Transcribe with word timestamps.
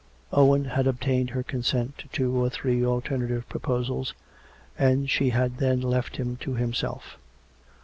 Owen 0.33 0.65
had 0.65 0.87
obtained 0.87 1.29
her 1.29 1.43
consent 1.43 1.95
to 1.99 2.07
two 2.07 2.33
or 2.35 2.49
three 2.49 2.83
alternative 2.83 3.47
proposals, 3.47 4.15
and 4.75 5.07
she 5.07 5.29
had 5.29 5.57
then 5.59 5.79
left 5.79 6.15
him 6.17 6.37
to 6.37 6.55
himself. 6.55 7.19